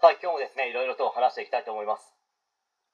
[0.00, 2.16] はい、今日もですね、いろいろと話していきたいと思います。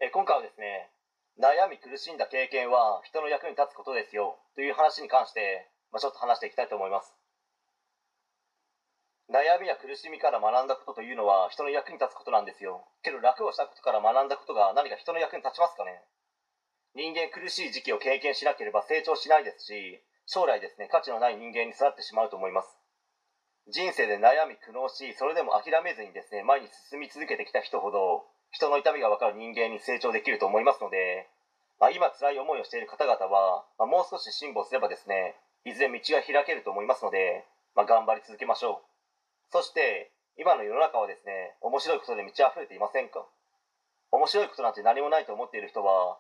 [0.03, 0.91] え今回はですね、
[1.39, 7.15] 悩み苦しんだ経験は人の役に立つことですよという話に関して、まあ、ちょっと話していきたいと思います。
[9.31, 12.83] 悩みや苦しみから学んだことというのは人の役に立つことなんですよ。
[13.07, 16.03] けど楽をしたことから学んだことが何か人の役に立ちますかね？
[16.99, 22.75] 人間苦しい時期を経験しなければ成長しないですし、将来ですね、価値のない人間に育ってしまうと思います。
[23.69, 31.27] 人生で悩み苦悩しそれでも諦めずにですね前に進み続けてきた人ほど人の痛みが分かる人間に成長できると思いますので、
[31.81, 35.35] まあ、今辛い思いをしている方々は、まあ、もう少し辛抱すればですね
[35.67, 38.87] いずれ道が開けると思いますので、まあ、頑張り続けましょ
[39.51, 39.53] う。
[39.53, 43.27] そして今の世の中はですね面白いことで満ち溢れていませんか？
[44.13, 46.19] 面白いことなんて何もないと思っている人は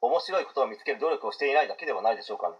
[0.00, 2.56] 面白いことを見つける努力をしていないだけではないでしょうかね。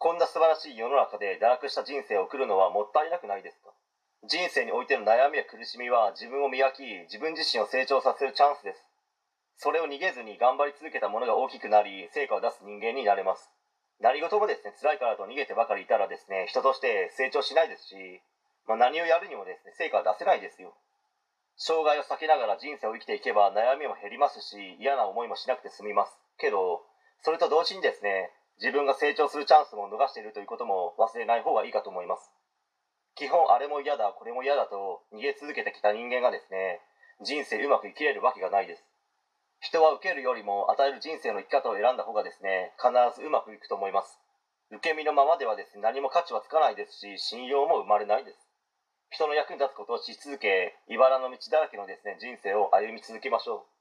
[0.00, 3.68] こんな素晴らしい世の中で堕落した人生を送るのはもったいなくないですか？
[4.24, 8.80] 人生においての悩みや苦しみは自分を磨き自分自身を成長させるチャンスです。
[9.60, 13.52] それを逃げずに頑張り続けたものが大きくなり成果を出す人間になれます。
[14.00, 18.24] 何事もですね辛いからと逃げてばかりいたらですね人として成長しないですし、
[18.64, 20.72] まあ、何をやるにもですね成果は出せないですよ。
[21.60, 26.16] 障害を避けながら人生を生きていけば悩みも減りますし嫌な思いもしなくて済みます。
[26.40, 26.80] けど
[27.20, 32.30] それと同時にですね自分が成長するチャンスも逃しているということも忘れない方がいいかと思います。
[33.16, 36.80] 基本あれも嫌だこれも嫌だと逃げ続けてきた人間がですね
[37.24, 38.84] 人生うまく生きれるわけがないです。
[39.60, 44.20] 人は受けるよりも与える人生の生き方を選んだ方がですね必ずうまくいくと思います。
[44.70, 48.36] 受け身のままではですね何も価値はつかないですし信用も生まれないです。
[49.10, 53.79] 人の役に立つことをし続け茨の道だらけのですね人生を歩み続けましょう。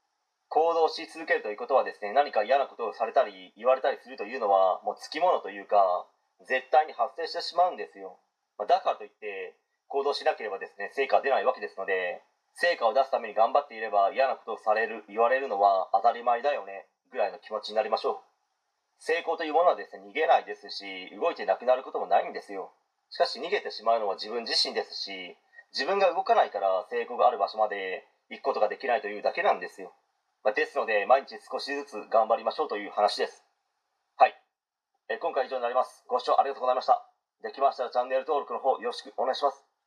[0.50, 6.09] 行動し続けるということはですね何か嫌なことをされたり言われたりするというのはもうつきものというか
[6.50, 8.17] 絶対に発生してしまうんですよ。
[8.58, 9.55] だからといって
[9.88, 12.25] 行動しなければですね成果は出ないわけですので
[12.58, 18.17] 成果を出すために頑張っていれば嫌なことをされる言われるのは当たり前だよねぐらいの気持ちになりましょう。
[18.97, 22.73] 成功というものはですね逃げないですし動いてなくなることもないんですよ。
[23.11, 25.38] しかし逃げてしまうのは自分自身ですし
[25.73, 29.93] 自分が動かないから成功がある場所まで行くことができないというだけなんですよ。
[30.44, 33.44] まあ、ですので毎日少しずつ頑張りましょうという話です。
[34.16, 34.36] はい、
[35.10, 36.05] え今回以上になります。
[36.08, 37.05] ご視聴ありがとうございました。
[37.44, 39.68] できましたらチャンネル登録の方よろしくお願いします。